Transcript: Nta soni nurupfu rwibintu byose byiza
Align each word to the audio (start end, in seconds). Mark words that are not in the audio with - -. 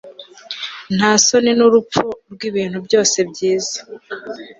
Nta 0.95 1.11
soni 1.25 1.51
nurupfu 1.57 2.05
rwibintu 2.33 2.77
byose 2.87 3.17
byiza 3.29 3.79